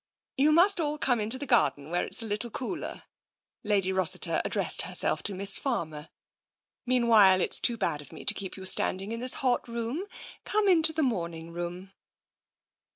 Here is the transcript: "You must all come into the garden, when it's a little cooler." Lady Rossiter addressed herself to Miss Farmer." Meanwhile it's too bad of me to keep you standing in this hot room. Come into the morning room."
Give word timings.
"You 0.35 0.51
must 0.51 0.79
all 0.79 0.97
come 0.97 1.19
into 1.19 1.37
the 1.37 1.45
garden, 1.45 1.91
when 1.91 2.03
it's 2.03 2.23
a 2.23 2.25
little 2.25 2.49
cooler." 2.49 3.03
Lady 3.63 3.93
Rossiter 3.93 4.41
addressed 4.43 4.81
herself 4.81 5.21
to 5.21 5.35
Miss 5.35 5.59
Farmer." 5.59 6.09
Meanwhile 6.87 7.39
it's 7.39 7.59
too 7.59 7.77
bad 7.77 8.01
of 8.01 8.11
me 8.11 8.25
to 8.25 8.33
keep 8.33 8.57
you 8.57 8.65
standing 8.65 9.11
in 9.11 9.19
this 9.19 9.35
hot 9.45 9.67
room. 9.67 10.07
Come 10.43 10.67
into 10.67 10.91
the 10.91 11.03
morning 11.03 11.51
room." 11.51 11.91